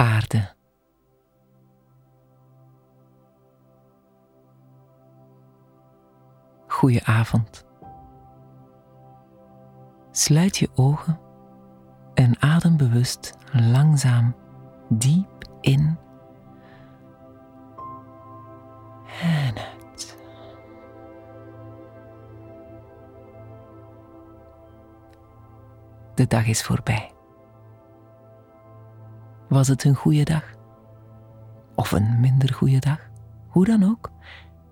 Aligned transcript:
aarde. 0.00 0.54
Goeie 6.66 7.04
avond. 7.04 7.66
Sluit 10.10 10.56
je 10.56 10.68
ogen 10.74 11.20
en 12.14 12.42
adem 12.42 12.76
bewust 12.76 13.36
langzaam 13.52 14.34
diep 14.88 15.44
in 15.60 15.98
en 19.22 19.56
uit. 19.56 20.18
De 26.14 26.26
dag 26.26 26.46
is 26.46 26.62
voorbij. 26.62 27.19
Was 29.50 29.68
het 29.68 29.84
een 29.84 29.94
goede 29.94 30.24
dag? 30.24 30.44
Of 31.74 31.92
een 31.92 32.20
minder 32.20 32.54
goede 32.54 32.78
dag? 32.78 32.98
Hoe 33.48 33.64
dan 33.64 33.82
ook, 33.82 34.10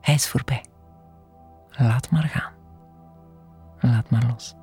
hij 0.00 0.14
is 0.14 0.28
voorbij. 0.28 0.64
Laat 1.70 2.10
maar 2.10 2.22
gaan. 2.22 2.52
Laat 3.80 4.10
maar 4.10 4.26
los. 4.26 4.54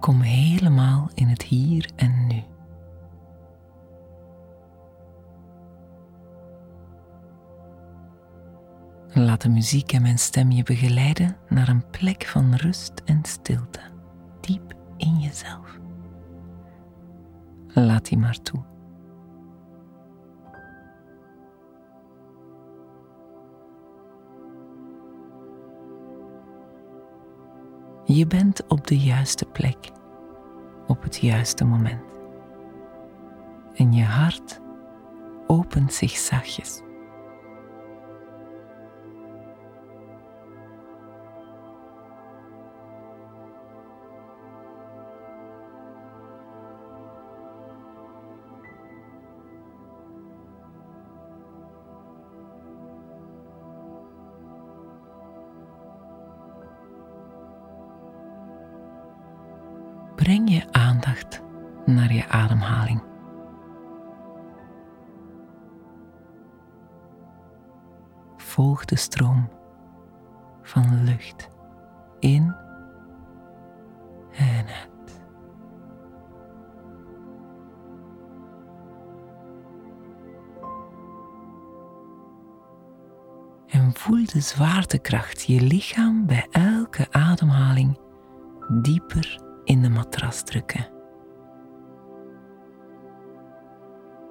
Kom 0.00 0.20
helemaal 0.20 1.10
in 1.14 1.28
het 1.28 1.42
hier 1.42 1.90
en 1.96 2.26
nu. 2.26 2.53
Laat 9.16 9.42
de 9.42 9.48
muziek 9.48 9.92
en 9.92 10.02
mijn 10.02 10.18
stem 10.18 10.50
je 10.50 10.62
begeleiden 10.62 11.36
naar 11.48 11.68
een 11.68 11.90
plek 11.90 12.24
van 12.24 12.54
rust 12.54 12.92
en 13.04 13.20
stilte, 13.22 13.80
diep 14.40 14.74
in 14.96 15.18
jezelf. 15.20 15.78
Laat 17.68 18.08
die 18.08 18.18
maar 18.18 18.42
toe. 18.42 18.62
Je 28.04 28.26
bent 28.26 28.66
op 28.66 28.86
de 28.86 28.98
juiste 28.98 29.44
plek, 29.44 29.90
op 30.86 31.02
het 31.02 31.16
juiste 31.16 31.64
moment. 31.64 32.02
En 33.74 33.92
je 33.92 34.04
hart 34.04 34.60
opent 35.46 35.92
zich 35.92 36.10
zachtjes. 36.10 36.83
Breng 60.24 60.50
je 60.50 60.72
aandacht 60.72 61.42
naar 61.84 62.12
je 62.12 62.28
ademhaling. 62.28 63.02
Volg 68.36 68.84
de 68.84 68.96
stroom 68.96 69.48
van 70.62 71.04
lucht 71.04 71.48
in 72.18 72.54
en 74.32 74.66
uit. 74.66 75.22
En 83.66 83.94
voel 83.94 84.26
de 84.26 84.40
zwaartekracht 84.40 85.42
je 85.42 85.60
lichaam 85.60 86.26
bij 86.26 86.46
elke 86.50 87.06
ademhaling 87.10 87.98
dieper 88.82 89.43
in 89.64 89.82
de 89.82 89.88
matras 89.88 90.42
drukken. 90.42 90.88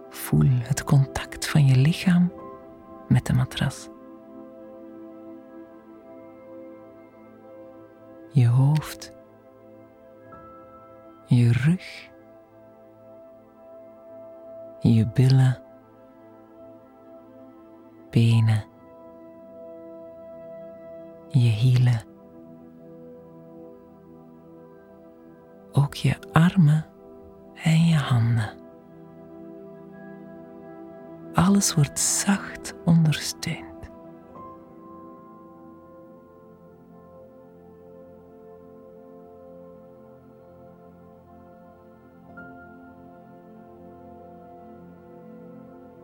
Voel 0.09 0.49
het 0.49 0.83
contact 0.83 1.47
van 1.49 1.65
je 1.65 1.75
lichaam 1.75 2.31
met 3.07 3.25
de 3.25 3.33
matras. 3.33 3.89
Je 8.31 8.47
hoofd, 8.47 9.13
je 11.25 11.51
rug, 11.51 12.09
je 14.79 15.07
billen, 15.13 15.61
benen, 18.09 18.65
je 21.29 21.49
hielen. 21.49 22.12
Ook 25.73 25.93
je 25.93 26.15
armen 26.31 26.85
en 27.63 27.85
je 27.85 27.95
handen. 27.95 28.49
Alles 31.33 31.73
wordt 31.73 31.99
zacht 31.99 32.73
ondersteund. 32.85 33.71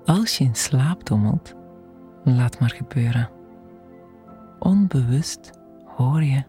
Als 0.06 0.38
je 0.38 0.44
in 0.44 0.56
slaap 0.56 1.06
dommelt, 1.06 1.56
laat 2.24 2.60
maar 2.60 2.70
gebeuren. 2.70 3.30
Onbewust 4.60 5.52
hoor 5.86 6.24
je 6.24 6.44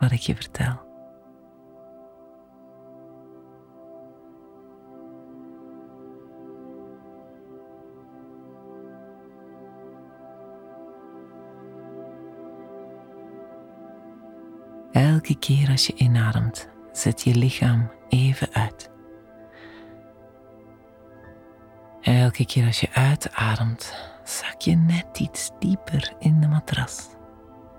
wat 0.00 0.10
ik 0.10 0.20
je 0.20 0.34
vertel. 0.34 0.81
Elke 15.12 15.34
keer 15.38 15.68
als 15.70 15.86
je 15.86 15.94
inademt, 15.96 16.68
zet 16.92 17.22
je 17.22 17.34
lichaam 17.34 17.90
even 18.08 18.48
uit. 18.52 18.90
Elke 22.00 22.46
keer 22.46 22.66
als 22.66 22.80
je 22.80 22.92
uitademt, 22.92 23.94
zak 24.24 24.60
je 24.60 24.76
net 24.76 25.18
iets 25.18 25.50
dieper 25.58 26.14
in 26.18 26.40
de 26.40 26.48
matras, 26.48 27.08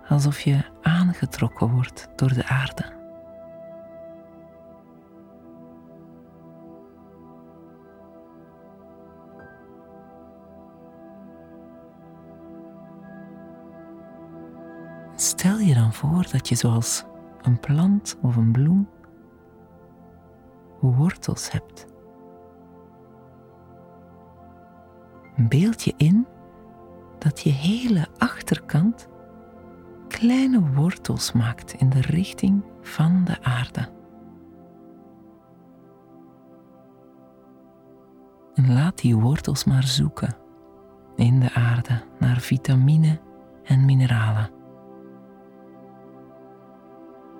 alsof 0.07 0.39
je 0.39 0.63
aangetrokken 0.81 1.71
wordt 1.71 2.07
door 2.16 2.33
de 2.33 2.45
aarde. 2.45 3.01
Stel 15.15 15.59
je 15.59 15.73
dan 15.73 15.94
voor 15.94 16.25
dat 16.31 16.50
je 16.50 16.55
zoals 16.55 17.03
een 17.43 17.59
plant 17.59 18.17
of 18.21 18.35
een 18.35 18.51
bloem 18.51 18.89
wortels 20.79 21.51
hebt. 21.51 21.85
Beeld 25.35 25.83
je 25.83 25.93
in 25.97 26.27
dat 27.19 27.39
je 27.39 27.49
hele 27.49 28.07
achterkant 28.17 29.07
kleine 30.07 30.73
wortels 30.73 31.31
maakt 31.31 31.73
in 31.73 31.89
de 31.89 32.01
richting 32.01 32.63
van 32.81 33.23
de 33.23 33.44
aarde. 33.44 33.89
En 38.53 38.73
laat 38.73 38.97
die 38.97 39.15
wortels 39.15 39.63
maar 39.63 39.83
zoeken 39.83 40.35
in 41.15 41.39
de 41.39 41.53
aarde 41.53 42.01
naar 42.19 42.39
vitamine 42.39 43.19
en 43.63 43.85
mineralen. 43.85 44.62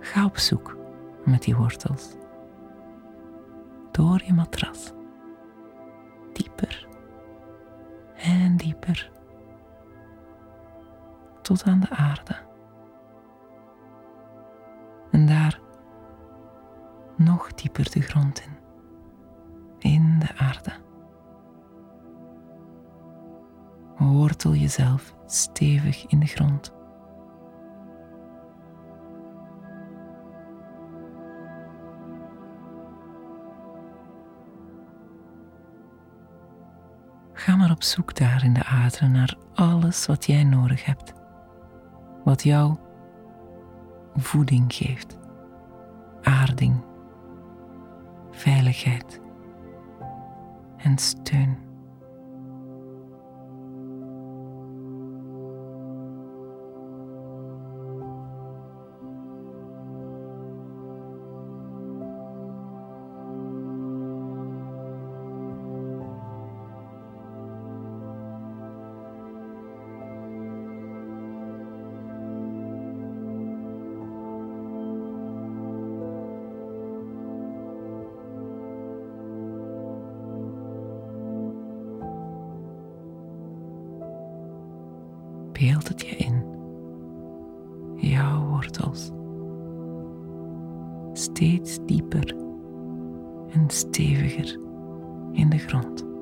Ga 0.04 0.26
op 0.26 0.38
zoek 0.38 0.78
met 1.26 1.42
die 1.44 1.56
wortels. 1.56 2.16
Door 3.92 4.22
je 4.26 4.34
matras. 4.34 4.92
Dieper 6.34 6.88
en 8.16 8.58
dieper. 8.58 9.12
Tot 11.42 11.64
aan 11.64 11.80
de 11.80 11.90
aarde. 11.90 12.36
En 15.12 15.26
daar 15.26 15.60
nog 17.16 17.54
dieper 17.54 17.92
de 17.92 18.02
grond 18.02 18.42
in. 18.42 18.58
In 19.92 20.20
de 20.20 20.36
aarde. 20.38 20.72
Wortel 23.98 24.54
jezelf 24.54 25.16
stevig 25.26 26.06
in 26.06 26.20
de 26.20 26.26
grond. 26.26 26.74
Ga 37.34 37.56
maar 37.56 37.72
op 37.72 37.84
zoek 37.84 38.16
daar 38.16 38.44
in 38.44 38.54
de 38.54 38.64
aderen 38.64 39.12
naar 39.12 39.36
alles 39.54 40.06
wat 40.06 40.26
jij 40.26 40.44
nodig 40.44 40.86
hebt. 40.86 41.14
Wat 42.24 42.44
jou 42.44 42.78
voeding 44.16 44.74
geeft, 44.74 45.18
aarding, 46.22 46.84
veiligheid 48.32 49.22
en 50.78 50.98
steun. 50.98 51.58
Beeld 85.60 85.88
het 85.88 86.02
je 86.02 86.16
in. 86.16 86.44
Jouw 87.96 88.46
wortels. 88.46 89.12
Steeds 91.14 91.78
dieper 91.86 92.36
en 93.52 93.70
steviger 93.70 94.60
in 95.32 95.50
de 95.50 95.58
grond. 95.58 96.13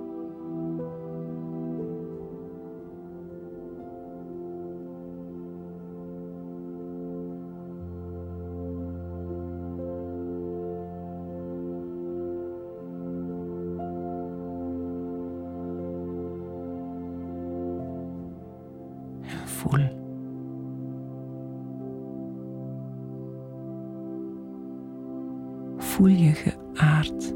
Voel 26.01 26.09
je 26.09 26.31
geaard, 26.31 27.33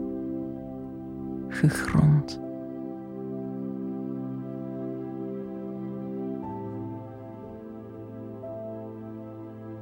gegrond. 1.48 2.42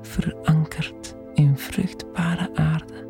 Verankerd 0.01 1.15
in 1.33 1.57
vruchtbare 1.57 2.49
aarde. 2.55 3.07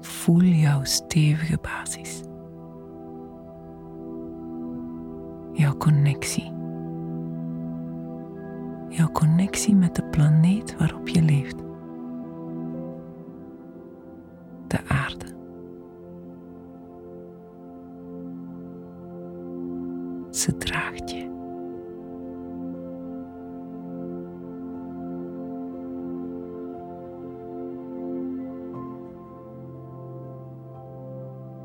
Voel 0.00 0.42
jouw 0.42 0.84
stevige 0.84 1.58
basis. 1.62 2.25
Jouw 5.56 5.76
connectie. 5.76 6.52
Jouw 8.88 9.10
connectie 9.12 9.74
met 9.74 9.94
de 9.94 10.04
planeet 10.04 10.76
waarop 10.78 11.08
je 11.08 11.22
leeft. 11.22 11.58
De 14.66 14.78
aarde. 14.88 15.26
Ze 20.30 20.56
draagt 20.56 21.10
je. 21.10 21.24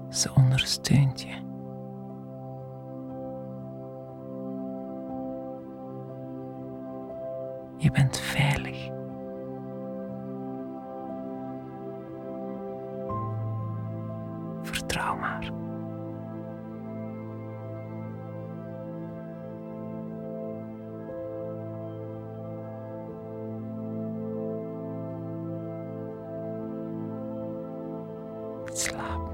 Ze 0.10 0.32
ondersteunt 0.36 1.22
je. 1.22 1.51
Je 7.82 7.92
bent 7.92 8.18
veilig. 8.18 8.90
Vertrouw 14.62 15.16
maar. 15.16 15.52
Slaap. 28.74 29.31